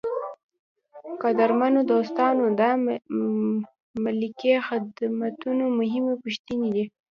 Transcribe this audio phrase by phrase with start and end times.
[1.23, 2.89] قدرمنو دوستانو دا د
[4.03, 6.85] ملکي خدمتونو مهمې پوښتنې دي.